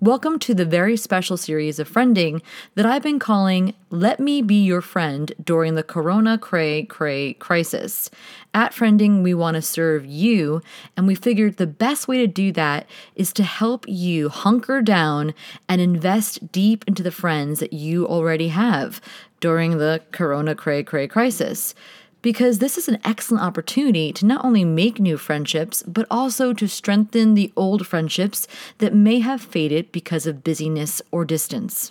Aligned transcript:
Welcome 0.00 0.38
to 0.40 0.54
the 0.54 0.64
very 0.64 0.96
special 0.96 1.36
series 1.36 1.80
of 1.80 1.90
friending 1.90 2.40
that 2.76 2.86
I've 2.86 3.02
been 3.02 3.18
calling 3.18 3.74
Let 3.90 4.20
Me 4.20 4.42
Be 4.42 4.62
Your 4.62 4.80
Friend 4.80 5.32
during 5.42 5.74
the 5.74 5.82
Corona 5.82 6.38
Cray 6.38 6.84
Cray 6.84 7.32
crisis. 7.32 8.08
At 8.54 8.70
Friending, 8.70 9.24
we 9.24 9.34
want 9.34 9.56
to 9.56 9.60
serve 9.60 10.06
you, 10.06 10.62
and 10.96 11.08
we 11.08 11.16
figured 11.16 11.56
the 11.56 11.66
best 11.66 12.06
way 12.06 12.18
to 12.18 12.28
do 12.28 12.52
that 12.52 12.86
is 13.16 13.32
to 13.32 13.42
help 13.42 13.88
you 13.88 14.28
hunker 14.28 14.82
down 14.82 15.34
and 15.68 15.80
invest 15.80 16.52
deep 16.52 16.84
into 16.86 17.02
the 17.02 17.10
friends 17.10 17.58
that 17.58 17.72
you 17.72 18.06
already 18.06 18.48
have 18.48 19.00
during 19.40 19.78
the 19.78 20.00
Corona 20.12 20.54
Cray 20.54 20.84
Cray 20.84 21.08
crisis 21.08 21.74
because 22.28 22.58
this 22.58 22.76
is 22.76 22.88
an 22.88 22.98
excellent 23.06 23.42
opportunity 23.42 24.12
to 24.12 24.26
not 24.26 24.44
only 24.44 24.62
make 24.62 25.00
new 25.00 25.16
friendships, 25.16 25.82
but 25.84 26.06
also 26.10 26.52
to 26.52 26.68
strengthen 26.68 27.32
the 27.32 27.50
old 27.56 27.86
friendships 27.86 28.46
that 28.76 28.92
may 28.92 29.20
have 29.20 29.40
faded 29.40 29.90
because 29.92 30.26
of 30.26 30.44
busyness 30.44 31.00
or 31.10 31.24
distance. 31.24 31.90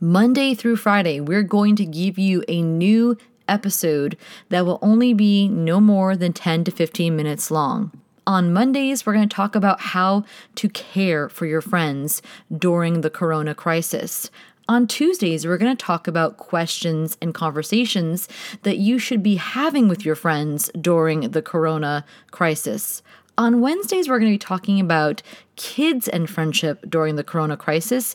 Monday 0.00 0.52
through 0.52 0.74
Friday, 0.74 1.20
we're 1.20 1.44
going 1.44 1.76
to 1.76 1.86
give 1.86 2.18
you 2.18 2.42
a 2.48 2.60
new 2.60 3.16
episode 3.46 4.16
that 4.48 4.66
will 4.66 4.80
only 4.82 5.14
be 5.14 5.46
no 5.46 5.78
more 5.78 6.16
than 6.16 6.32
10 6.32 6.64
to 6.64 6.72
15 6.72 7.14
minutes 7.14 7.48
long. 7.48 7.92
On 8.26 8.52
Mondays, 8.52 9.06
we're 9.06 9.14
going 9.14 9.28
to 9.28 9.36
talk 9.36 9.54
about 9.54 9.80
how 9.80 10.24
to 10.56 10.68
care 10.68 11.28
for 11.28 11.46
your 11.46 11.62
friends 11.62 12.20
during 12.52 13.02
the 13.02 13.10
corona 13.10 13.54
crisis. 13.54 14.28
On 14.70 14.86
Tuesdays, 14.86 15.46
we're 15.46 15.56
going 15.56 15.74
to 15.74 15.82
talk 15.82 16.06
about 16.06 16.36
questions 16.36 17.16
and 17.22 17.32
conversations 17.32 18.28
that 18.64 18.76
you 18.76 18.98
should 18.98 19.22
be 19.22 19.36
having 19.36 19.88
with 19.88 20.04
your 20.04 20.14
friends 20.14 20.70
during 20.78 21.30
the 21.30 21.40
corona 21.40 22.04
crisis. 22.32 23.02
On 23.38 23.62
Wednesdays, 23.62 24.10
we're 24.10 24.18
going 24.18 24.30
to 24.30 24.34
be 24.34 24.38
talking 24.38 24.78
about 24.78 25.22
kids 25.56 26.06
and 26.06 26.28
friendship 26.28 26.84
during 26.86 27.16
the 27.16 27.24
corona 27.24 27.56
crisis. 27.56 28.14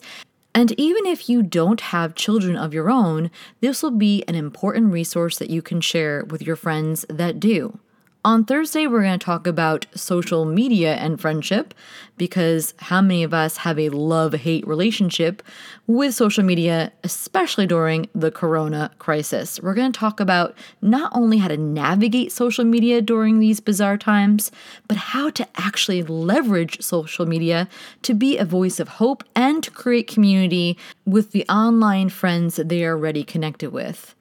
And 0.54 0.70
even 0.78 1.06
if 1.06 1.28
you 1.28 1.42
don't 1.42 1.80
have 1.80 2.14
children 2.14 2.54
of 2.54 2.72
your 2.72 2.88
own, 2.88 3.32
this 3.60 3.82
will 3.82 3.90
be 3.90 4.22
an 4.28 4.36
important 4.36 4.92
resource 4.92 5.38
that 5.38 5.50
you 5.50 5.60
can 5.60 5.80
share 5.80 6.24
with 6.24 6.40
your 6.40 6.54
friends 6.54 7.04
that 7.08 7.40
do. 7.40 7.80
On 8.26 8.42
Thursday, 8.42 8.86
we're 8.86 9.02
going 9.02 9.18
to 9.18 9.22
talk 9.22 9.46
about 9.46 9.84
social 9.94 10.46
media 10.46 10.94
and 10.94 11.20
friendship 11.20 11.74
because 12.16 12.72
how 12.78 13.02
many 13.02 13.22
of 13.22 13.34
us 13.34 13.58
have 13.58 13.78
a 13.78 13.90
love 13.90 14.32
hate 14.32 14.66
relationship 14.66 15.42
with 15.86 16.14
social 16.14 16.42
media, 16.42 16.90
especially 17.02 17.66
during 17.66 18.08
the 18.14 18.30
corona 18.30 18.90
crisis? 18.98 19.60
We're 19.60 19.74
going 19.74 19.92
to 19.92 20.00
talk 20.00 20.20
about 20.20 20.56
not 20.80 21.12
only 21.14 21.36
how 21.36 21.48
to 21.48 21.58
navigate 21.58 22.32
social 22.32 22.64
media 22.64 23.02
during 23.02 23.40
these 23.40 23.60
bizarre 23.60 23.98
times, 23.98 24.50
but 24.88 24.96
how 24.96 25.28
to 25.28 25.46
actually 25.56 26.02
leverage 26.02 26.80
social 26.80 27.26
media 27.26 27.68
to 28.04 28.14
be 28.14 28.38
a 28.38 28.46
voice 28.46 28.80
of 28.80 28.88
hope 28.88 29.22
and 29.34 29.62
to 29.62 29.70
create 29.70 30.08
community 30.08 30.78
with 31.04 31.32
the 31.32 31.46
online 31.50 32.08
friends 32.08 32.56
that 32.56 32.70
they 32.70 32.86
are 32.86 32.96
already 32.96 33.22
connected 33.22 33.70
with. 33.70 34.14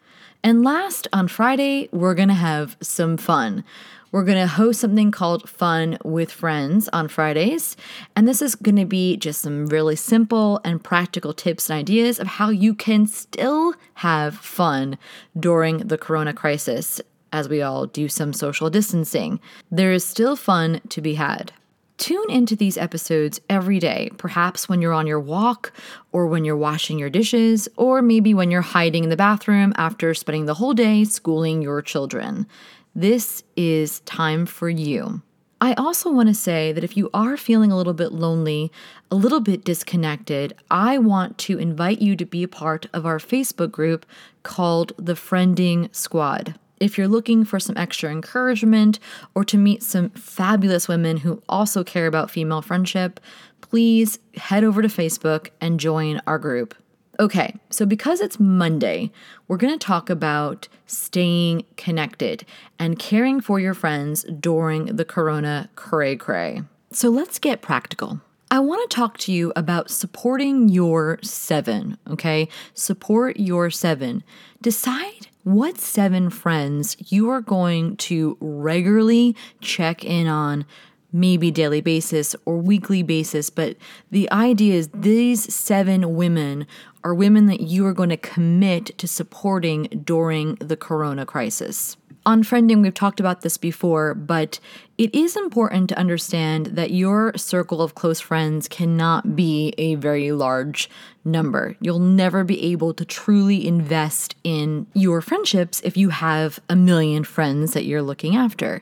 And 0.45 0.61
last, 0.61 1.07
on 1.13 1.29
Friday, 1.29 1.87
we're 1.93 2.15
going 2.15 2.27
to 2.27 2.33
have 2.33 2.75
some 2.81 3.15
fun. 3.15 3.63
We're 4.11 4.25
going 4.25 4.37
to 4.37 4.45
host 4.45 4.81
something 4.81 5.09
called 5.09 5.49
Fun 5.49 5.97
with 6.03 6.33
Friends 6.33 6.89
on 6.91 7.07
Fridays. 7.07 7.77
And 8.15 8.27
this 8.27 8.41
is 8.41 8.53
going 8.53 8.75
to 8.75 8.85
be 8.85 9.15
just 9.15 9.41
some 9.41 9.67
really 9.67 9.95
simple 9.95 10.59
and 10.65 10.83
practical 10.83 11.33
tips 11.33 11.69
and 11.69 11.79
ideas 11.79 12.19
of 12.19 12.27
how 12.27 12.49
you 12.49 12.75
can 12.75 13.07
still 13.07 13.73
have 13.95 14.35
fun 14.35 14.97
during 15.39 15.77
the 15.77 15.97
corona 15.97 16.33
crisis 16.33 17.01
as 17.31 17.47
we 17.47 17.61
all 17.61 17.87
do 17.87 18.09
some 18.09 18.33
social 18.33 18.69
distancing. 18.69 19.39
There 19.71 19.93
is 19.93 20.03
still 20.03 20.35
fun 20.35 20.81
to 20.89 21.01
be 21.01 21.15
had. 21.15 21.53
Tune 21.97 22.29
into 22.29 22.55
these 22.55 22.77
episodes 22.77 23.39
every 23.49 23.79
day, 23.79 24.09
perhaps 24.17 24.67
when 24.67 24.81
you're 24.81 24.93
on 24.93 25.07
your 25.07 25.19
walk, 25.19 25.71
or 26.11 26.27
when 26.27 26.43
you're 26.43 26.57
washing 26.57 26.97
your 26.97 27.09
dishes, 27.09 27.69
or 27.77 28.01
maybe 28.01 28.33
when 28.33 28.49
you're 28.49 28.61
hiding 28.61 29.03
in 29.03 29.09
the 29.09 29.15
bathroom 29.15 29.73
after 29.77 30.13
spending 30.13 30.45
the 30.45 30.55
whole 30.55 30.73
day 30.73 31.03
schooling 31.03 31.61
your 31.61 31.81
children. 31.81 32.47
This 32.95 33.43
is 33.55 33.99
time 34.01 34.45
for 34.45 34.69
you. 34.69 35.21
I 35.61 35.73
also 35.75 36.11
want 36.11 36.27
to 36.27 36.35
say 36.35 36.73
that 36.73 36.83
if 36.83 36.97
you 36.97 37.09
are 37.13 37.37
feeling 37.37 37.71
a 37.71 37.77
little 37.77 37.93
bit 37.93 38.11
lonely, 38.11 38.69
a 39.09 39.15
little 39.15 39.39
bit 39.39 39.63
disconnected, 39.63 40.53
I 40.69 40.97
want 40.97 41.37
to 41.37 41.57
invite 41.57 42.01
you 42.01 42.17
to 42.17 42.25
be 42.25 42.43
a 42.43 42.49
part 42.49 42.87
of 42.91 43.05
our 43.05 43.17
Facebook 43.17 43.71
group 43.71 44.05
called 44.43 44.91
the 44.97 45.13
Friending 45.13 45.95
Squad. 45.95 46.55
If 46.79 46.97
you're 46.97 47.07
looking 47.07 47.45
for 47.45 47.59
some 47.59 47.77
extra 47.77 48.11
encouragement 48.11 48.99
or 49.35 49.45
to 49.45 49.57
meet 49.57 49.83
some 49.83 50.09
fabulous 50.11 50.87
women 50.87 51.17
who 51.17 51.41
also 51.47 51.83
care 51.83 52.07
about 52.07 52.31
female 52.31 52.61
friendship, 52.61 53.19
please 53.61 54.19
head 54.35 54.63
over 54.63 54.81
to 54.81 54.87
Facebook 54.87 55.49
and 55.61 55.79
join 55.79 56.21
our 56.27 56.37
group. 56.37 56.75
Okay, 57.19 57.55
so 57.69 57.85
because 57.85 58.21
it's 58.21 58.39
Monday, 58.39 59.11
we're 59.47 59.57
going 59.57 59.77
to 59.77 59.85
talk 59.85 60.09
about 60.09 60.67
staying 60.87 61.63
connected 61.77 62.43
and 62.79 62.97
caring 62.97 63.39
for 63.39 63.59
your 63.59 63.75
friends 63.75 64.23
during 64.39 64.85
the 64.85 65.05
corona 65.05 65.69
cray 65.75 66.15
cray. 66.15 66.63
So 66.91 67.09
let's 67.09 67.37
get 67.37 67.61
practical. 67.61 68.19
I 68.53 68.59
want 68.59 68.87
to 68.87 68.95
talk 68.95 69.17
to 69.17 69.31
you 69.31 69.51
about 69.55 69.89
supporting 69.89 70.69
your 70.69 71.17
seven, 71.23 71.97
okay? 72.07 72.47
Support 72.75 73.39
your 73.39 73.71
seven. 73.71 74.23
Decide 74.61 75.25
what 75.43 75.79
seven 75.79 76.29
friends 76.29 76.95
you 77.11 77.31
are 77.31 77.41
going 77.41 77.97
to 77.97 78.37
regularly 78.39 79.35
check 79.59 80.05
in 80.05 80.27
on 80.27 80.67
maybe 81.11 81.49
daily 81.49 81.81
basis 81.81 82.35
or 82.45 82.59
weekly 82.59 83.01
basis, 83.01 83.49
but 83.49 83.75
the 84.11 84.31
idea 84.31 84.75
is 84.75 84.87
these 84.93 85.51
seven 85.51 86.13
women 86.13 86.67
are 87.03 87.15
women 87.15 87.47
that 87.47 87.61
you 87.61 87.87
are 87.87 87.93
going 87.93 88.09
to 88.09 88.17
commit 88.17 88.95
to 88.99 89.07
supporting 89.07 89.85
during 90.05 90.55
the 90.57 90.77
corona 90.77 91.25
crisis. 91.25 91.97
On 92.25 92.41
friending, 92.41 92.81
we've 92.81 92.93
talked 92.93 93.19
about 93.19 93.41
this 93.41 93.57
before, 93.57 94.13
but 94.13 94.59
it 94.97 95.13
is 95.13 95.35
important 95.35 95.89
to 95.89 95.97
understand 95.97 96.67
that 96.67 96.91
your 96.91 97.33
circle 97.35 97.81
of 97.81 97.95
close 97.95 98.21
friends 98.21 98.69
cannot 98.69 99.35
be 99.35 99.73
a 99.77 99.95
very 99.95 100.31
large 100.31 100.89
number. 101.25 101.75
You'll 101.81 101.99
never 101.99 102.45
be 102.45 102.71
able 102.71 102.93
to 102.93 103.03
truly 103.03 103.67
invest 103.67 104.35
in 104.45 104.87
your 104.93 105.19
friendships 105.19 105.81
if 105.83 105.97
you 105.97 106.09
have 106.09 106.61
a 106.69 106.77
million 106.77 107.25
friends 107.25 107.73
that 107.73 107.83
you're 107.83 108.01
looking 108.01 108.37
after. 108.37 108.81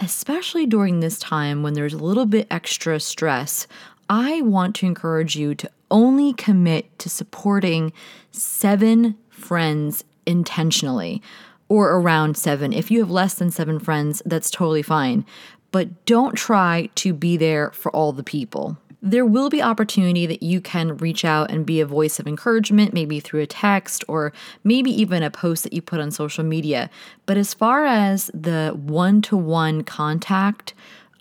Especially 0.00 0.66
during 0.66 0.98
this 0.98 1.18
time 1.20 1.62
when 1.62 1.74
there's 1.74 1.94
a 1.94 1.98
little 1.98 2.26
bit 2.26 2.48
extra 2.50 2.98
stress, 2.98 3.68
I 4.08 4.42
want 4.42 4.74
to 4.76 4.86
encourage 4.86 5.36
you 5.36 5.54
to 5.54 5.70
only 5.92 6.32
commit 6.32 6.98
to 6.98 7.08
supporting 7.08 7.92
seven 8.32 9.16
friends 9.28 10.02
intentionally 10.26 11.22
or 11.70 11.92
around 11.92 12.36
seven. 12.36 12.74
If 12.74 12.90
you 12.90 12.98
have 12.98 13.10
less 13.10 13.34
than 13.34 13.50
seven 13.50 13.78
friends, 13.78 14.20
that's 14.26 14.50
totally 14.50 14.82
fine. 14.82 15.24
But 15.70 16.04
don't 16.04 16.34
try 16.34 16.90
to 16.96 17.14
be 17.14 17.36
there 17.38 17.70
for 17.70 17.90
all 17.92 18.12
the 18.12 18.24
people. 18.24 18.76
There 19.00 19.24
will 19.24 19.48
be 19.48 19.62
opportunity 19.62 20.26
that 20.26 20.42
you 20.42 20.60
can 20.60 20.96
reach 20.98 21.24
out 21.24 21.50
and 21.50 21.64
be 21.64 21.80
a 21.80 21.86
voice 21.86 22.18
of 22.18 22.26
encouragement, 22.26 22.92
maybe 22.92 23.20
through 23.20 23.40
a 23.40 23.46
text 23.46 24.04
or 24.08 24.32
maybe 24.64 24.90
even 24.90 25.22
a 25.22 25.30
post 25.30 25.62
that 25.62 25.72
you 25.72 25.80
put 25.80 26.00
on 26.00 26.10
social 26.10 26.44
media. 26.44 26.90
But 27.24 27.38
as 27.38 27.54
far 27.54 27.86
as 27.86 28.30
the 28.34 28.72
one 28.76 29.22
to 29.22 29.36
one 29.36 29.84
contact, 29.84 30.74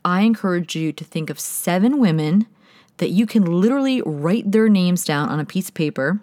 I 0.04 0.22
encourage 0.22 0.76
you 0.76 0.92
to 0.92 1.04
think 1.04 1.30
of 1.30 1.40
seven 1.40 2.00
women 2.00 2.48
that 2.98 3.12
you 3.12 3.26
can 3.26 3.46
literally 3.46 4.02
write 4.02 4.52
their 4.52 4.68
names 4.68 5.06
down 5.06 5.30
on 5.30 5.40
a 5.40 5.46
piece 5.46 5.70
of 5.70 5.76
paper 5.76 6.20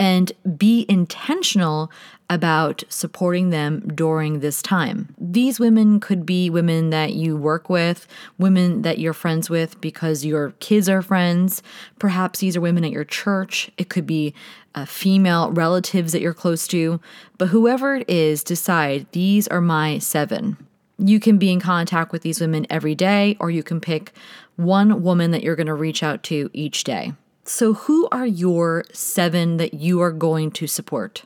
and 0.00 0.32
be 0.56 0.86
intentional 0.88 1.92
about 2.30 2.82
supporting 2.88 3.50
them 3.50 3.86
during 3.94 4.40
this 4.40 4.62
time. 4.62 5.14
These 5.18 5.60
women 5.60 6.00
could 6.00 6.24
be 6.24 6.48
women 6.48 6.88
that 6.88 7.12
you 7.12 7.36
work 7.36 7.68
with, 7.68 8.08
women 8.38 8.80
that 8.80 8.98
you're 8.98 9.12
friends 9.12 9.50
with 9.50 9.78
because 9.82 10.24
your 10.24 10.52
kids 10.52 10.88
are 10.88 11.02
friends. 11.02 11.62
Perhaps 11.98 12.38
these 12.38 12.56
are 12.56 12.62
women 12.62 12.84
at 12.84 12.92
your 12.92 13.04
church. 13.04 13.70
It 13.76 13.90
could 13.90 14.06
be 14.06 14.32
uh, 14.74 14.86
female 14.86 15.50
relatives 15.50 16.12
that 16.12 16.22
you're 16.22 16.32
close 16.32 16.66
to. 16.68 16.98
But 17.36 17.48
whoever 17.48 17.96
it 17.96 18.08
is, 18.08 18.42
decide 18.42 19.06
these 19.12 19.48
are 19.48 19.60
my 19.60 19.98
seven. 19.98 20.56
You 20.96 21.20
can 21.20 21.36
be 21.36 21.52
in 21.52 21.60
contact 21.60 22.10
with 22.10 22.22
these 22.22 22.40
women 22.40 22.66
every 22.70 22.94
day, 22.94 23.36
or 23.38 23.50
you 23.50 23.62
can 23.62 23.80
pick 23.80 24.12
one 24.56 25.02
woman 25.02 25.30
that 25.32 25.42
you're 25.42 25.56
going 25.56 25.66
to 25.66 25.74
reach 25.74 26.02
out 26.02 26.22
to 26.24 26.48
each 26.54 26.84
day. 26.84 27.12
So, 27.44 27.74
who 27.74 28.08
are 28.12 28.26
your 28.26 28.84
seven 28.92 29.56
that 29.56 29.74
you 29.74 30.00
are 30.00 30.12
going 30.12 30.50
to 30.52 30.66
support? 30.66 31.24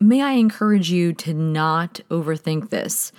May 0.00 0.20
I 0.20 0.32
encourage 0.32 0.90
you 0.90 1.12
to 1.14 1.32
not 1.32 2.00
overthink 2.10 2.70
this? 2.70 3.12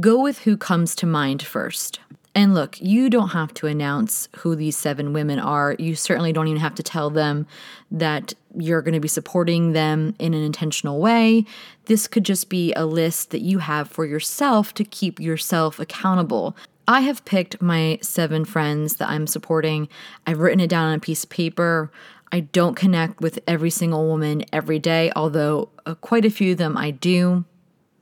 Go 0.00 0.22
with 0.22 0.40
who 0.40 0.56
comes 0.56 0.94
to 0.96 1.06
mind 1.06 1.42
first. 1.42 2.00
And 2.34 2.54
look, 2.54 2.80
you 2.80 3.10
don't 3.10 3.30
have 3.30 3.52
to 3.54 3.66
announce 3.66 4.28
who 4.38 4.56
these 4.56 4.76
seven 4.76 5.12
women 5.12 5.38
are. 5.38 5.76
You 5.78 5.94
certainly 5.94 6.32
don't 6.32 6.48
even 6.48 6.60
have 6.60 6.74
to 6.76 6.82
tell 6.82 7.10
them 7.10 7.46
that 7.90 8.32
you're 8.56 8.80
going 8.80 8.94
to 8.94 9.00
be 9.00 9.08
supporting 9.08 9.72
them 9.72 10.14
in 10.18 10.32
an 10.32 10.42
intentional 10.42 10.98
way. 10.98 11.44
This 11.86 12.08
could 12.08 12.24
just 12.24 12.48
be 12.48 12.72
a 12.72 12.86
list 12.86 13.30
that 13.30 13.42
you 13.42 13.58
have 13.58 13.90
for 13.90 14.06
yourself 14.06 14.72
to 14.74 14.84
keep 14.84 15.20
yourself 15.20 15.78
accountable. 15.78 16.56
I 16.88 17.00
have 17.00 17.24
picked 17.24 17.62
my 17.62 17.98
seven 18.02 18.44
friends 18.44 18.96
that 18.96 19.08
I'm 19.08 19.26
supporting. 19.26 19.88
I've 20.26 20.40
written 20.40 20.60
it 20.60 20.70
down 20.70 20.88
on 20.88 20.94
a 20.96 21.00
piece 21.00 21.24
of 21.24 21.30
paper. 21.30 21.90
I 22.32 22.40
don't 22.40 22.74
connect 22.74 23.20
with 23.20 23.38
every 23.46 23.70
single 23.70 24.06
woman 24.06 24.44
every 24.52 24.78
day, 24.78 25.12
although 25.14 25.68
uh, 25.86 25.94
quite 25.96 26.24
a 26.24 26.30
few 26.30 26.52
of 26.52 26.58
them 26.58 26.76
I 26.76 26.90
do 26.90 27.44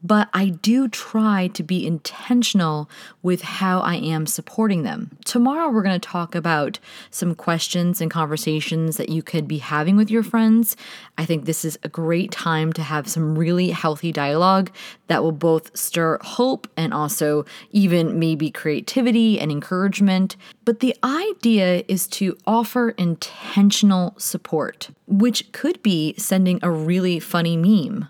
but 0.03 0.29
I 0.33 0.49
do 0.49 0.89
try 0.89 1.49
to 1.49 1.63
be 1.63 1.87
intentional 1.87 2.89
with 3.23 3.43
how 3.43 3.81
I 3.81 3.97
am 3.97 4.27
supporting 4.27 4.83
them. 4.83 5.17
Tomorrow, 5.25 5.71
we're 5.71 5.83
going 5.83 5.99
to 5.99 6.09
talk 6.09 6.35
about 6.35 6.79
some 7.11 7.35
questions 7.35 8.01
and 8.01 8.11
conversations 8.11 8.97
that 8.97 9.11
you 9.11 9.23
could 9.23 9.47
be 9.47 9.59
having 9.59 9.97
with 9.97 10.11
your 10.11 10.23
friends. 10.23 10.77
I 11.19 11.25
think 11.25 11.45
this 11.45 11.65
is 11.65 11.79
a 11.83 11.89
great 11.89 12.31
time 12.31 12.73
to 12.75 12.83
have 12.83 13.09
some 13.09 13.37
really 13.37 13.71
healthy 13.71 14.13
dialogue 14.13 14.71
that 15.09 15.23
will 15.23 15.33
both 15.33 15.77
stir 15.77 16.19
hope 16.23 16.69
and 16.77 16.95
also 16.95 17.45
even 17.73 18.19
maybe 18.19 18.51
creativity 18.51 19.39
and 19.39 19.51
encouragement. 19.51 20.37
But 20.65 20.81
the 20.81 20.97
idea 21.05 21.85
is 21.89 22.07
to 22.09 22.37
offer 22.47 22.91
intentional 22.91 24.15
support, 24.19 24.91
which 25.07 25.53
could 25.53 25.83
be 25.83 26.15
sending 26.17 26.59
a 26.63 26.71
really 26.71 27.19
funny 27.21 27.57
meme 27.57 28.09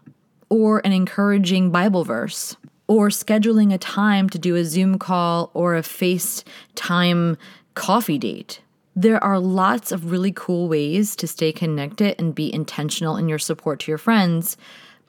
or 0.51 0.83
an 0.85 0.93
encouraging 0.93 1.71
Bible 1.71 2.05
verse, 2.05 2.57
or 2.87 3.09
scheduling 3.09 3.73
a 3.73 3.79
time 3.79 4.29
to 4.29 4.39
do 4.39 4.57
a 4.57 4.65
Zoom 4.65 4.99
call 4.99 5.51
or 5.55 5.77
a 5.77 5.83
FaceTime 5.83 7.39
coffee 7.75 8.19
date. 8.19 8.61
There 8.97 9.23
are 9.23 9.39
lots 9.39 9.93
of 9.93 10.11
really 10.11 10.33
cool 10.33 10.69
ways 10.69 11.15
to 11.17 11.29
stay 11.29 11.53
connected 11.53 12.17
and 12.19 12.35
be 12.35 12.53
intentional 12.53 13.17
in 13.17 13.29
your 13.29 13.39
support 13.39 13.81
to 13.81 13.91
your 13.91 13.99
friends. 13.99 14.57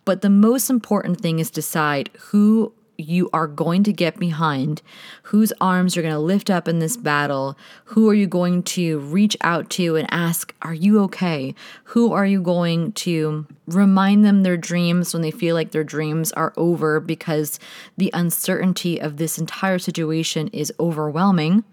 But 0.06 0.22
the 0.22 0.30
most 0.30 0.70
important 0.70 1.20
thing 1.20 1.40
is 1.40 1.50
decide 1.50 2.12
who 2.20 2.74
you 3.02 3.30
are 3.34 3.48
going 3.48 3.84
to 3.84 3.94
get 3.94 4.20
behind, 4.20 4.82
whose 5.24 5.52
arms 5.60 5.96
you're 5.96 6.04
going 6.04 6.14
to 6.14 6.20
lift 6.20 6.50
up 6.50 6.68
in 6.68 6.80
this 6.80 6.98
battle, 6.98 7.58
who 7.86 8.10
are 8.10 8.14
you 8.14 8.28
going 8.28 8.64
to 8.64 9.00
reach 9.00 9.36
out 9.42 9.70
to 9.72 9.96
and 9.96 10.08
ask, 10.12 10.54
Are 10.62 10.74
you 10.74 11.00
okay? 11.04 11.56
Who 11.86 12.14
are 12.14 12.26
you 12.26 12.42
going 12.42 12.94
to 12.94 13.46
remind 13.68 14.24
them 14.24 14.44
their 14.44 14.58
dreams 14.58 15.14
when 15.14 15.22
they 15.22 15.32
feel 15.32 15.56
like 15.56 15.72
their 15.72 15.84
dreams 15.84 16.32
are 16.34 16.54
over 16.58 17.00
because 17.00 17.60
the 17.98 18.12
uncertainty 18.14 19.00
of 19.00 19.18
this 19.18 19.38
entire 19.38 19.80
situation 19.80 20.48
is 20.50 20.74
overwhelming? 20.80 21.64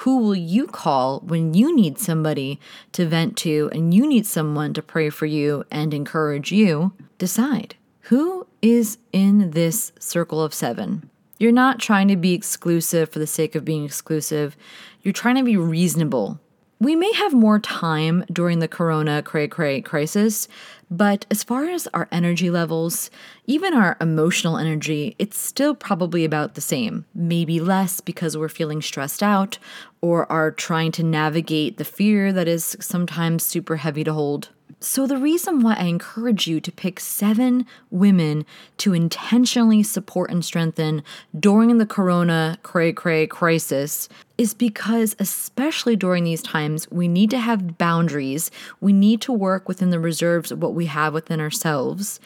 Who 0.00 0.18
will 0.18 0.36
you 0.36 0.66
call 0.66 1.20
when 1.20 1.54
you 1.54 1.74
need 1.74 1.98
somebody 1.98 2.60
to 2.92 3.06
vent 3.06 3.36
to 3.38 3.70
and 3.72 3.94
you 3.94 4.06
need 4.06 4.26
someone 4.26 4.74
to 4.74 4.82
pray 4.82 5.08
for 5.08 5.24
you 5.24 5.64
and 5.70 5.94
encourage 5.94 6.52
you? 6.52 6.92
Decide. 7.16 7.76
Who 8.06 8.46
is 8.62 8.98
in 9.12 9.50
this 9.50 9.90
circle 9.98 10.40
of 10.40 10.54
seven? 10.54 11.10
You're 11.38 11.50
not 11.50 11.80
trying 11.80 12.06
to 12.06 12.16
be 12.16 12.34
exclusive 12.34 13.08
for 13.08 13.18
the 13.18 13.26
sake 13.26 13.56
of 13.56 13.64
being 13.64 13.84
exclusive. 13.84 14.56
You're 15.02 15.12
trying 15.12 15.34
to 15.34 15.42
be 15.42 15.56
reasonable. 15.56 16.38
We 16.78 16.94
may 16.94 17.12
have 17.14 17.32
more 17.32 17.58
time 17.58 18.24
during 18.32 18.60
the 18.60 18.68
corona 18.68 19.24
cray 19.24 19.48
cray 19.48 19.80
crisis, 19.80 20.46
but 20.88 21.26
as 21.32 21.42
far 21.42 21.64
as 21.64 21.88
our 21.94 22.06
energy 22.12 22.48
levels, 22.48 23.10
even 23.44 23.74
our 23.74 23.96
emotional 24.00 24.56
energy, 24.56 25.16
it's 25.18 25.36
still 25.36 25.74
probably 25.74 26.24
about 26.24 26.54
the 26.54 26.60
same. 26.60 27.06
Maybe 27.12 27.58
less 27.58 28.00
because 28.00 28.36
we're 28.36 28.48
feeling 28.48 28.82
stressed 28.82 29.20
out 29.20 29.58
or 30.00 30.30
are 30.30 30.52
trying 30.52 30.92
to 30.92 31.02
navigate 31.02 31.76
the 31.76 31.84
fear 31.84 32.32
that 32.32 32.46
is 32.46 32.76
sometimes 32.78 33.44
super 33.44 33.78
heavy 33.78 34.04
to 34.04 34.12
hold. 34.12 34.50
So, 34.88 35.04
the 35.04 35.18
reason 35.18 35.62
why 35.62 35.74
I 35.74 35.86
encourage 35.86 36.46
you 36.46 36.60
to 36.60 36.70
pick 36.70 37.00
seven 37.00 37.66
women 37.90 38.46
to 38.78 38.94
intentionally 38.94 39.82
support 39.82 40.30
and 40.30 40.44
strengthen 40.44 41.02
during 41.38 41.76
the 41.78 41.86
corona 41.86 42.56
cray 42.62 42.92
cray 42.92 43.26
crisis 43.26 44.08
is 44.38 44.54
because, 44.54 45.16
especially 45.18 45.96
during 45.96 46.22
these 46.22 46.40
times, 46.40 46.88
we 46.88 47.08
need 47.08 47.30
to 47.30 47.40
have 47.40 47.76
boundaries. 47.78 48.52
We 48.80 48.92
need 48.92 49.20
to 49.22 49.32
work 49.32 49.66
within 49.66 49.90
the 49.90 49.98
reserves 49.98 50.52
of 50.52 50.62
what 50.62 50.72
we 50.72 50.86
have 50.86 51.12
within 51.12 51.40
ourselves. 51.40 52.20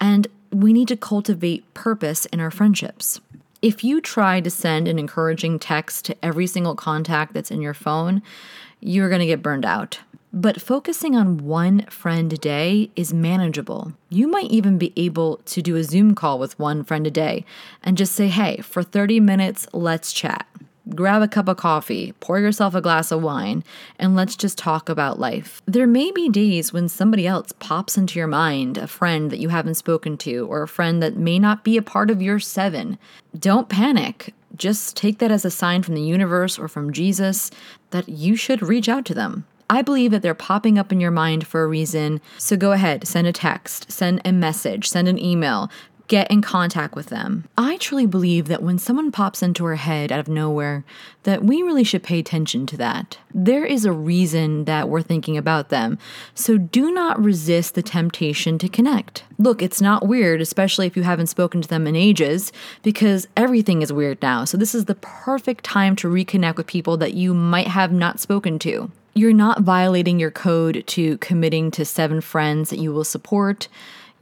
And 0.00 0.26
we 0.50 0.72
need 0.72 0.88
to 0.88 0.96
cultivate 0.96 1.72
purpose 1.74 2.26
in 2.26 2.40
our 2.40 2.50
friendships. 2.50 3.20
If 3.62 3.84
you 3.84 4.00
try 4.00 4.40
to 4.40 4.50
send 4.50 4.88
an 4.88 4.98
encouraging 4.98 5.60
text 5.60 6.06
to 6.06 6.24
every 6.24 6.48
single 6.48 6.74
contact 6.74 7.34
that's 7.34 7.52
in 7.52 7.62
your 7.62 7.72
phone, 7.72 8.20
you're 8.80 9.08
going 9.08 9.20
to 9.20 9.26
get 9.26 9.42
burned 9.42 9.64
out. 9.64 10.00
But 10.32 10.60
focusing 10.60 11.16
on 11.16 11.38
one 11.38 11.86
friend 11.86 12.32
a 12.32 12.36
day 12.36 12.90
is 12.94 13.12
manageable. 13.12 13.94
You 14.08 14.28
might 14.28 14.50
even 14.50 14.78
be 14.78 14.92
able 14.96 15.38
to 15.46 15.60
do 15.60 15.74
a 15.74 15.82
Zoom 15.82 16.14
call 16.14 16.38
with 16.38 16.56
one 16.56 16.84
friend 16.84 17.04
a 17.04 17.10
day 17.10 17.44
and 17.82 17.98
just 17.98 18.14
say, 18.14 18.28
hey, 18.28 18.58
for 18.58 18.84
30 18.84 19.18
minutes, 19.18 19.66
let's 19.72 20.12
chat. 20.12 20.46
Grab 20.94 21.22
a 21.22 21.28
cup 21.28 21.48
of 21.48 21.56
coffee, 21.56 22.14
pour 22.20 22.38
yourself 22.38 22.74
a 22.74 22.80
glass 22.80 23.12
of 23.12 23.22
wine, 23.22 23.62
and 23.98 24.16
let's 24.16 24.34
just 24.34 24.56
talk 24.56 24.88
about 24.88 25.20
life. 25.20 25.60
There 25.66 25.86
may 25.86 26.10
be 26.10 26.28
days 26.28 26.72
when 26.72 26.88
somebody 26.88 27.26
else 27.26 27.52
pops 27.58 27.98
into 27.98 28.18
your 28.18 28.28
mind, 28.28 28.78
a 28.78 28.86
friend 28.86 29.30
that 29.30 29.40
you 29.40 29.50
haven't 29.50 29.74
spoken 29.74 30.16
to, 30.18 30.46
or 30.46 30.62
a 30.62 30.68
friend 30.68 31.02
that 31.02 31.16
may 31.16 31.38
not 31.38 31.64
be 31.64 31.76
a 31.76 31.82
part 31.82 32.10
of 32.10 32.22
your 32.22 32.38
seven. 32.38 32.98
Don't 33.38 33.68
panic. 33.68 34.32
Just 34.56 34.96
take 34.96 35.18
that 35.18 35.30
as 35.30 35.44
a 35.44 35.50
sign 35.50 35.82
from 35.82 35.94
the 35.94 36.02
universe 36.02 36.58
or 36.58 36.66
from 36.66 36.92
Jesus 36.92 37.50
that 37.90 38.08
you 38.08 38.34
should 38.34 38.62
reach 38.62 38.88
out 38.88 39.04
to 39.06 39.14
them. 39.14 39.44
I 39.70 39.82
believe 39.82 40.10
that 40.10 40.20
they're 40.20 40.34
popping 40.34 40.78
up 40.78 40.90
in 40.90 41.00
your 41.00 41.12
mind 41.12 41.46
for 41.46 41.62
a 41.62 41.68
reason. 41.68 42.20
So 42.38 42.56
go 42.56 42.72
ahead, 42.72 43.06
send 43.06 43.28
a 43.28 43.32
text, 43.32 43.90
send 43.90 44.20
a 44.24 44.32
message, 44.32 44.88
send 44.88 45.06
an 45.06 45.18
email, 45.18 45.70
get 46.08 46.28
in 46.28 46.42
contact 46.42 46.96
with 46.96 47.06
them. 47.06 47.44
I 47.56 47.76
truly 47.76 48.04
believe 48.04 48.48
that 48.48 48.64
when 48.64 48.78
someone 48.78 49.12
pops 49.12 49.44
into 49.44 49.64
our 49.64 49.76
head 49.76 50.10
out 50.10 50.18
of 50.18 50.26
nowhere, 50.26 50.84
that 51.22 51.44
we 51.44 51.62
really 51.62 51.84
should 51.84 52.02
pay 52.02 52.18
attention 52.18 52.66
to 52.66 52.76
that. 52.78 53.18
There 53.32 53.64
is 53.64 53.84
a 53.84 53.92
reason 53.92 54.64
that 54.64 54.88
we're 54.88 55.02
thinking 55.02 55.36
about 55.36 55.68
them. 55.68 55.98
So 56.34 56.58
do 56.58 56.90
not 56.90 57.22
resist 57.22 57.76
the 57.76 57.82
temptation 57.82 58.58
to 58.58 58.68
connect. 58.68 59.22
Look, 59.38 59.62
it's 59.62 59.80
not 59.80 60.08
weird, 60.08 60.40
especially 60.40 60.88
if 60.88 60.96
you 60.96 61.04
haven't 61.04 61.28
spoken 61.28 61.62
to 61.62 61.68
them 61.68 61.86
in 61.86 61.94
ages, 61.94 62.52
because 62.82 63.28
everything 63.36 63.80
is 63.80 63.92
weird 63.92 64.20
now. 64.20 64.44
So 64.44 64.56
this 64.56 64.74
is 64.74 64.86
the 64.86 64.96
perfect 64.96 65.64
time 65.64 65.94
to 65.94 66.08
reconnect 66.08 66.56
with 66.56 66.66
people 66.66 66.96
that 66.96 67.14
you 67.14 67.34
might 67.34 67.68
have 67.68 67.92
not 67.92 68.18
spoken 68.18 68.58
to. 68.60 68.90
You're 69.14 69.32
not 69.32 69.62
violating 69.62 70.18
your 70.18 70.30
code 70.30 70.84
to 70.88 71.18
committing 71.18 71.70
to 71.72 71.84
seven 71.84 72.20
friends 72.20 72.70
that 72.70 72.78
you 72.78 72.92
will 72.92 73.04
support. 73.04 73.68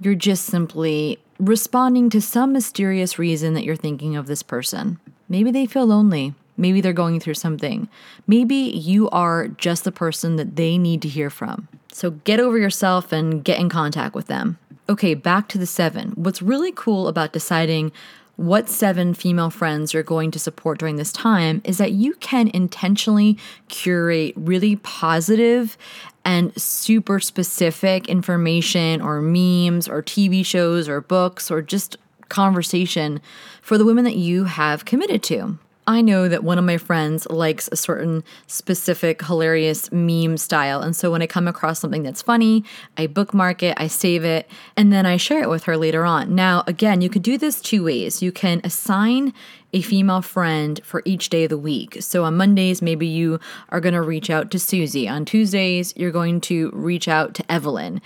You're 0.01 0.15
just 0.15 0.45
simply 0.45 1.19
responding 1.39 2.11
to 2.11 2.21
some 2.21 2.53
mysterious 2.53 3.19
reason 3.19 3.55
that 3.55 3.65
you're 3.65 3.77
thinking 3.77 4.17
of 4.17 4.27
this 4.27 4.43
person. 4.43 4.99
Maybe 5.29 5.51
they 5.51 5.67
feel 5.67 5.87
lonely. 5.87 6.35
Maybe 6.57 6.81
they're 6.81 6.93
going 6.93 7.21
through 7.21 7.35
something. 7.35 7.89
Maybe 8.27 8.57
you 8.57 9.09
are 9.11 9.49
just 9.49 9.85
the 9.85 9.93
person 9.93 10.37
that 10.37 10.57
they 10.57 10.77
need 10.77 11.03
to 11.03 11.09
hear 11.09 11.31
from. 11.31 11.69
So 11.93 12.11
get 12.11 12.41
over 12.41 12.59
yourself 12.59 13.13
and 13.13 13.45
get 13.45 13.61
in 13.61 13.69
contact 13.69 14.15
with 14.15 14.27
them. 14.27 14.59
Okay, 14.89 15.15
back 15.15 15.49
to 15.49 15.59
the 15.59 15.67
seven. 15.67 16.11
What's 16.13 16.43
really 16.43 16.73
cool 16.73 17.09
about 17.09 17.33
deciding 17.33 17.93
what 18.39 18.69
seven 18.69 19.15
female 19.15 19.51
friends 19.51 19.93
you're 19.93 20.05
going 20.05 20.31
to 20.31 20.39
support 20.39 20.79
during 20.79 20.95
this 20.95 21.11
time 21.11 21.61
is 21.65 21.79
that 21.79 21.91
you 21.91 22.15
can 22.15 22.49
intentionally 22.55 23.37
curate 23.67 24.33
really 24.37 24.77
positive 24.77 25.77
and 26.25 26.57
super 26.57 27.19
specific 27.19 28.09
information 28.09 29.03
or 29.03 29.21
memes 29.21 29.89
or 29.89 30.05
TV 30.05 30.47
shows 30.47 30.89
or 30.89 31.01
books 31.01 31.51
or 31.51 31.61
just 31.61 31.97
conversation 32.29 33.21
for 33.61 33.77
the 33.77 33.85
women 33.85 34.05
that 34.05 34.15
you 34.15 34.45
have 34.45 34.85
committed 34.85 35.21
to. 35.25 35.59
I 35.89 36.03
know 36.03 36.29
that 36.29 36.45
one 36.45 36.59
of 36.59 36.67
my 36.67 36.77
friends 36.77 37.27
likes 37.31 37.67
a 37.73 37.77
certain 37.77 38.23
specific 38.47 39.25
hilarious 39.25 39.91
meme 39.91 40.37
style. 40.37 40.83
And 40.83 40.95
so 40.95 41.11
when 41.11 41.23
I 41.23 41.27
come 41.27 41.49
across 41.49 41.81
something 41.81 42.03
that's 42.03 42.21
funny, 42.21 42.63
I 42.99 43.07
bookmark 43.07 43.63
it, 43.63 43.75
I 43.81 43.87
save 43.87 44.23
it, 44.23 44.51
and 44.77 44.93
then 44.93 45.07
I 45.07 45.17
share 45.17 45.43
it 45.43 45.49
with 45.49 45.65
her 45.65 45.79
later 45.79 46.05
on. 46.05 46.35
Now, 46.35 46.63
again, 46.67 47.01
you 47.01 47.09
could 47.09 47.23
do 47.23 47.39
this 47.39 47.63
two 47.63 47.85
ways. 47.85 48.23
You 48.23 48.31
can 48.31 48.61
assign 48.65 49.33
a 49.73 49.81
female 49.81 50.21
friend 50.21 50.79
for 50.85 51.01
each 51.07 51.31
day 51.31 51.45
of 51.45 51.51
the 51.51 51.57
week. 51.57 51.97
So 52.01 52.25
on 52.25 52.37
Mondays, 52.37 52.83
maybe 52.83 53.07
you 53.07 53.41
are 53.71 53.81
going 53.81 53.95
to 53.95 54.03
reach 54.03 54.29
out 54.29 54.51
to 54.51 54.59
Susie. 54.59 55.09
On 55.09 55.25
Tuesdays, 55.25 55.95
you're 55.97 56.11
going 56.11 56.43
to 56.43 56.71
reach 56.75 57.09
out 57.09 57.33
to 57.37 57.51
Evelyn. 57.51 58.03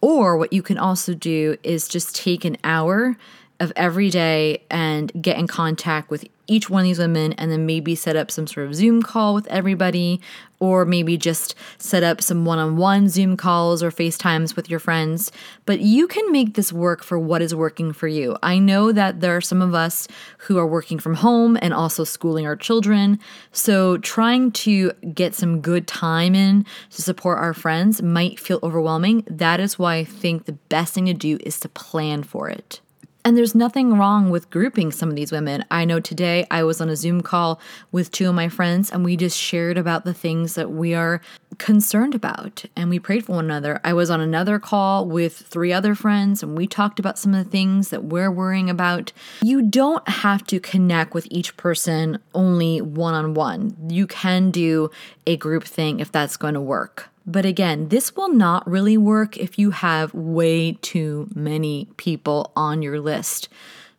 Or 0.00 0.38
what 0.38 0.54
you 0.54 0.62
can 0.62 0.78
also 0.78 1.12
do 1.12 1.58
is 1.62 1.86
just 1.86 2.16
take 2.16 2.46
an 2.46 2.56
hour 2.64 3.18
of 3.60 3.74
every 3.76 4.08
day 4.08 4.62
and 4.70 5.12
get 5.20 5.38
in 5.38 5.46
contact 5.46 6.10
with 6.10 6.24
each 6.46 6.70
one 6.70 6.80
of 6.80 6.84
these 6.84 6.98
women 6.98 7.32
and 7.34 7.50
then 7.50 7.66
maybe 7.66 7.94
set 7.94 8.16
up 8.16 8.30
some 8.30 8.46
sort 8.46 8.66
of 8.66 8.74
Zoom 8.74 9.02
call 9.02 9.34
with 9.34 9.46
everybody, 9.48 10.20
or 10.58 10.84
maybe 10.84 11.16
just 11.18 11.54
set 11.78 12.02
up 12.02 12.22
some 12.22 12.44
one 12.44 12.58
on 12.58 12.76
one 12.76 13.08
Zoom 13.08 13.36
calls 13.36 13.82
or 13.82 13.90
FaceTimes 13.90 14.56
with 14.56 14.70
your 14.70 14.78
friends. 14.78 15.30
But 15.66 15.80
you 15.80 16.06
can 16.06 16.32
make 16.32 16.54
this 16.54 16.72
work 16.72 17.04
for 17.04 17.18
what 17.18 17.42
is 17.42 17.54
working 17.54 17.92
for 17.92 18.08
you. 18.08 18.36
I 18.42 18.58
know 18.58 18.92
that 18.92 19.20
there 19.20 19.36
are 19.36 19.42
some 19.42 19.60
of 19.60 19.74
us 19.74 20.08
who 20.38 20.56
are 20.56 20.66
working 20.66 20.98
from 20.98 21.14
home 21.14 21.58
and 21.60 21.74
also 21.74 22.04
schooling 22.04 22.46
our 22.46 22.56
children. 22.56 23.18
So 23.52 23.98
trying 23.98 24.52
to 24.52 24.92
get 25.12 25.34
some 25.34 25.60
good 25.60 25.86
time 25.86 26.34
in 26.34 26.64
to 26.90 27.02
support 27.02 27.38
our 27.38 27.54
friends 27.54 28.00
might 28.00 28.40
feel 28.40 28.60
overwhelming. 28.62 29.24
That 29.28 29.60
is 29.60 29.78
why 29.78 29.96
I 29.96 30.04
think 30.04 30.44
the 30.44 30.52
best 30.52 30.94
thing 30.94 31.06
to 31.06 31.14
do 31.14 31.38
is 31.42 31.60
to 31.60 31.68
plan 31.68 32.22
for 32.22 32.48
it. 32.48 32.80
And 33.26 33.36
there's 33.36 33.56
nothing 33.56 33.98
wrong 33.98 34.30
with 34.30 34.50
grouping 34.50 34.92
some 34.92 35.08
of 35.08 35.16
these 35.16 35.32
women. 35.32 35.64
I 35.68 35.84
know 35.84 35.98
today 35.98 36.46
I 36.48 36.62
was 36.62 36.80
on 36.80 36.88
a 36.88 36.94
Zoom 36.94 37.22
call 37.22 37.58
with 37.90 38.12
two 38.12 38.28
of 38.28 38.36
my 38.36 38.48
friends 38.48 38.88
and 38.88 39.04
we 39.04 39.16
just 39.16 39.36
shared 39.36 39.76
about 39.76 40.04
the 40.04 40.14
things 40.14 40.54
that 40.54 40.70
we 40.70 40.94
are 40.94 41.20
concerned 41.58 42.14
about 42.14 42.64
and 42.76 42.88
we 42.88 43.00
prayed 43.00 43.24
for 43.24 43.32
one 43.32 43.46
another. 43.46 43.80
I 43.82 43.94
was 43.94 44.10
on 44.10 44.20
another 44.20 44.60
call 44.60 45.06
with 45.06 45.34
three 45.36 45.72
other 45.72 45.96
friends 45.96 46.40
and 46.40 46.56
we 46.56 46.68
talked 46.68 47.00
about 47.00 47.18
some 47.18 47.34
of 47.34 47.44
the 47.44 47.50
things 47.50 47.88
that 47.88 48.04
we're 48.04 48.30
worrying 48.30 48.70
about. 48.70 49.12
You 49.42 49.60
don't 49.60 50.08
have 50.08 50.46
to 50.46 50.60
connect 50.60 51.12
with 51.12 51.26
each 51.28 51.56
person 51.56 52.20
only 52.32 52.80
one 52.80 53.14
on 53.14 53.34
one. 53.34 53.74
You 53.88 54.06
can 54.06 54.52
do 54.52 54.92
a 55.26 55.36
group 55.36 55.64
thing 55.64 55.98
if 55.98 56.12
that's 56.12 56.36
going 56.36 56.54
to 56.54 56.60
work. 56.60 57.10
But 57.26 57.44
again, 57.44 57.88
this 57.88 58.14
will 58.14 58.32
not 58.32 58.68
really 58.70 58.96
work 58.96 59.36
if 59.36 59.58
you 59.58 59.72
have 59.72 60.14
way 60.14 60.72
too 60.80 61.28
many 61.34 61.88
people 61.96 62.52
on 62.54 62.82
your 62.82 63.00
list. 63.00 63.48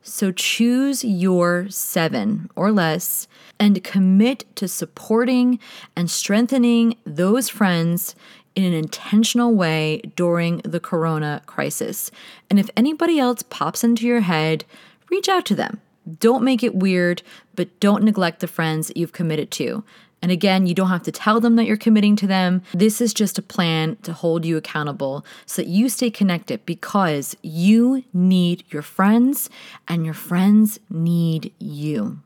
So 0.02 0.32
choose 0.32 1.04
your 1.04 1.68
seven 1.70 2.50
or 2.56 2.72
less 2.72 3.28
and 3.60 3.84
commit 3.84 4.46
to 4.56 4.68
supporting 4.68 5.60
and 5.96 6.10
strengthening 6.10 6.96
those 7.06 7.50
friends 7.50 8.16
in 8.56 8.64
an 8.64 8.74
intentional 8.74 9.54
way 9.54 10.02
during 10.16 10.60
the 10.60 10.80
corona 10.80 11.42
crisis. 11.46 12.10
And 12.50 12.58
if 12.58 12.70
anybody 12.78 13.20
else 13.20 13.44
pops 13.44 13.84
into 13.84 14.08
your 14.08 14.22
head, 14.22 14.64
reach 15.10 15.28
out 15.28 15.46
to 15.48 15.56
them. 15.56 15.82
Don't 16.20 16.44
make 16.44 16.64
it 16.64 16.74
weird, 16.74 17.22
but 17.56 17.78
don't 17.82 18.04
neglect 18.04 18.40
the 18.40 18.48
friends 18.48 18.92
you've 18.96 19.12
committed 19.12 19.52
to. 19.52 19.84
And 20.22 20.32
again, 20.32 20.66
you 20.66 20.74
don't 20.74 20.90
have 20.90 21.04
to 21.04 21.12
tell 21.12 21.40
them 21.40 21.56
that 21.56 21.66
you're 21.66 21.78
committing 21.78 22.16
to 22.18 22.28
them. 22.28 22.64
This 22.74 23.02
is 23.02 23.14
just 23.14 23.38
a 23.38 23.44
plan 23.44 23.98
to 24.04 24.14
hold 24.14 24.46
you 24.46 24.58
accountable 24.58 25.26
so 25.46 25.62
that 25.62 25.70
you 25.70 25.90
stay 25.90 26.10
connected 26.10 26.66
because 26.66 27.38
you 27.44 28.04
need 28.14 28.64
your 28.70 28.82
friends 28.82 29.50
and 29.88 30.06
your 30.06 30.16
friends 30.16 30.80
need 30.90 31.54
you. 31.60 32.20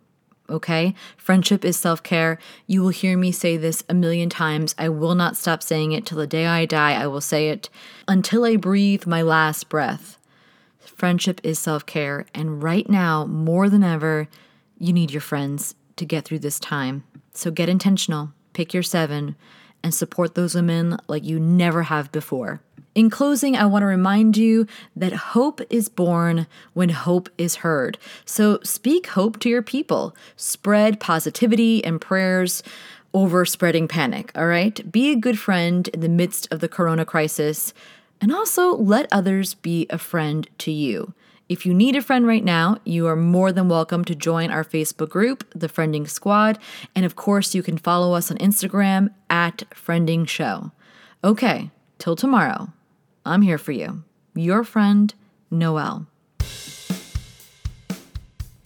Okay? 0.50 0.94
Friendship 1.18 1.66
is 1.66 1.78
self 1.78 2.02
care. 2.04 2.38
You 2.66 2.82
will 2.82 2.90
hear 2.90 3.18
me 3.18 3.32
say 3.32 3.58
this 3.58 3.84
a 3.90 3.94
million 3.94 4.30
times. 4.30 4.76
I 4.78 4.90
will 4.90 5.16
not 5.16 5.38
stop 5.38 5.62
saying 5.64 5.92
it 5.92 6.06
till 6.06 6.18
the 6.18 6.28
day 6.28 6.46
I 6.46 6.66
die. 6.66 6.94
I 6.94 7.08
will 7.08 7.22
say 7.22 7.50
it 7.50 7.70
until 8.08 8.44
I 8.44 8.56
breathe 8.56 9.06
my 9.06 9.22
last 9.22 9.70
breath. 9.70 10.18
Friendship 10.80 11.42
is 11.44 11.60
self 11.60 11.86
care. 11.86 12.26
And 12.34 12.62
right 12.62 12.90
now, 12.90 13.26
more 13.26 13.70
than 13.70 13.84
ever, 13.84 14.28
you 14.78 14.94
need 14.94 15.12
your 15.12 15.22
friends 15.22 15.76
to 15.96 16.06
get 16.06 16.26
through 16.26 16.40
this 16.40 16.60
time. 16.60 17.04
So 17.34 17.52
get 17.52 17.70
intentional, 17.70 18.32
pick 18.54 18.74
your 18.74 18.84
seven, 18.84 19.36
and 19.84 19.94
support 19.94 20.36
those 20.36 20.56
women 20.56 20.98
like 21.08 21.24
you 21.24 21.40
never 21.40 21.84
have 21.84 22.12
before. 22.12 22.62
In 22.94 23.10
closing, 23.10 23.56
I 23.56 23.66
want 23.66 23.84
to 23.84 23.88
remind 23.88 24.36
you 24.36 24.68
that 24.96 25.14
hope 25.14 25.62
is 25.70 25.88
born 25.88 26.46
when 26.74 26.90
hope 26.90 27.30
is 27.38 27.58
heard. 27.58 27.98
So 28.26 28.60
speak 28.64 29.08
hope 29.08 29.40
to 29.40 29.50
your 29.50 29.62
people, 29.62 30.16
spread 30.36 31.00
positivity 31.00 31.84
and 31.86 32.02
prayers 32.02 32.62
over 33.14 33.46
spreading 33.46 33.88
panic, 33.88 34.32
all 34.36 34.46
right? 34.46 34.92
Be 34.92 35.12
a 35.12 35.16
good 35.16 35.40
friend 35.40 35.88
in 35.90 36.02
the 36.02 36.10
midst 36.10 36.52
of 36.52 36.60
the 36.60 36.68
corona 36.68 37.06
crisis, 37.06 37.74
and 38.20 38.32
also 38.32 38.76
let 38.76 39.08
others 39.12 39.54
be 39.54 39.88
a 39.90 39.98
friend 39.98 40.48
to 40.60 40.72
you. 40.72 41.14
If 41.52 41.66
you 41.66 41.74
need 41.74 41.98
a 41.98 42.02
friend 42.02 42.26
right 42.26 42.46
now, 42.46 42.78
you 42.86 43.08
are 43.08 43.16
more 43.18 43.52
than 43.52 43.68
welcome 43.68 44.06
to 44.06 44.16
join 44.16 44.52
our 44.52 44.64
Facebook 44.64 45.10
group, 45.10 45.46
The 45.54 45.68
Friending 45.68 46.10
Squad. 46.10 46.58
And 46.96 47.04
of 47.04 47.18
course, 47.18 47.54
you 47.54 47.62
can 47.62 47.78
follow 47.78 48.14
us 48.14 48.32
on 48.32 48.38
Instagram 48.38 49.10
at 49.30 49.70
Friending 49.72 50.26
Show. 50.30 50.72
Okay, 51.26 51.70
till 51.98 52.16
tomorrow, 52.16 52.72
I'm 53.26 53.42
here 53.42 53.58
for 53.58 53.74
you. 53.74 54.06
Your 54.34 54.64
friend, 54.64 55.14
Noelle. 55.52 56.08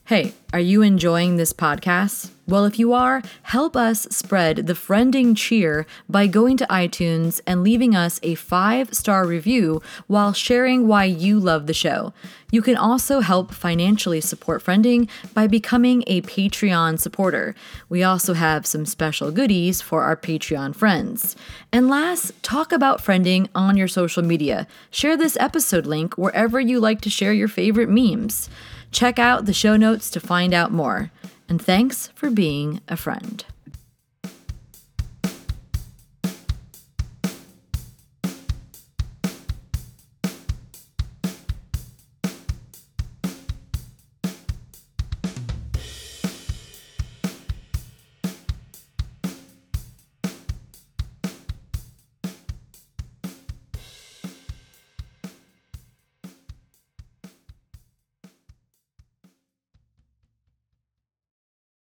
Hey, 0.06 0.34
are 0.54 0.60
you 0.60 0.84
enjoying 0.84 1.38
this 1.38 1.54
podcast? 1.54 2.35
Well, 2.48 2.66
if 2.66 2.78
you 2.78 2.94
are, 2.94 3.24
help 3.42 3.76
us 3.76 4.04
spread 4.12 4.68
the 4.68 4.74
friending 4.74 5.36
cheer 5.36 5.88
by 6.08 6.28
going 6.28 6.58
to 6.58 6.68
iTunes 6.68 7.42
and 7.48 7.64
leaving 7.64 7.96
us 7.96 8.20
a 8.22 8.36
five 8.36 8.94
star 8.94 9.26
review 9.26 9.82
while 10.06 10.32
sharing 10.32 10.88
why 10.88 11.06
you 11.06 11.40
love 11.40 11.66
the 11.66 11.74
show. 11.74 12.14
You 12.52 12.62
can 12.62 12.78
also 12.78 13.22
help 13.22 13.52
financially 13.52 14.22
support 14.22 14.64
Friending 14.64 15.10
by 15.34 15.48
becoming 15.48 16.04
a 16.06 16.22
Patreon 16.22 17.00
supporter. 17.00 17.56
We 17.90 18.04
also 18.04 18.36
have 18.36 18.68
some 18.68 18.86
special 18.86 19.32
goodies 19.32 19.82
for 19.82 20.04
our 20.04 20.16
Patreon 20.16 20.76
friends. 20.76 21.36
And 21.72 21.90
last, 21.90 22.32
talk 22.44 22.72
about 22.72 23.04
Friending 23.04 23.50
on 23.56 23.76
your 23.76 23.88
social 23.88 24.24
media. 24.24 24.68
Share 24.92 25.18
this 25.18 25.36
episode 25.40 25.88
link 25.88 26.16
wherever 26.16 26.60
you 26.60 26.80
like 26.80 27.02
to 27.02 27.10
share 27.10 27.34
your 27.34 27.48
favorite 27.48 27.90
memes. 27.90 28.50
Check 28.92 29.18
out 29.18 29.48
the 29.48 29.54
show 29.54 29.76
notes 29.76 30.12
to 30.12 30.20
find 30.20 30.54
out 30.54 30.72
more. 30.72 31.12
And 31.48 31.62
thanks 31.62 32.08
for 32.16 32.30
being 32.30 32.82
a 32.88 32.98
friend. 32.98 33.46